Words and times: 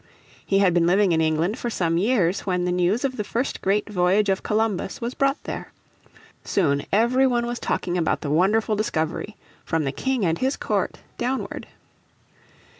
He 0.43 0.57
had 0.57 0.73
been 0.73 0.87
living 0.87 1.11
in 1.11 1.21
England 1.21 1.59
for 1.59 1.69
some 1.69 1.95
years 1.99 2.39
when 2.39 2.65
the 2.65 2.71
news 2.71 3.05
of 3.05 3.17
the 3.17 3.23
first 3.23 3.61
great 3.61 3.87
voyage 3.87 4.29
of 4.29 4.41
Columbus 4.41 4.99
was 4.99 5.13
brought 5.13 5.37
there. 5.43 5.71
Soon 6.43 6.87
every 6.91 7.27
one 7.27 7.45
was 7.45 7.59
talking 7.59 7.99
about 7.99 8.21
the 8.21 8.31
wonderful 8.31 8.75
discovery 8.75 9.37
from 9.63 9.83
the 9.83 9.91
King 9.91 10.25
and 10.25 10.39
his 10.39 10.57
court 10.57 10.97
downward. 11.19 11.67